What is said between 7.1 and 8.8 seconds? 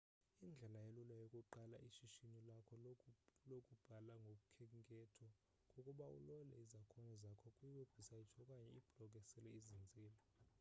zakho kwi webhusaythi okanye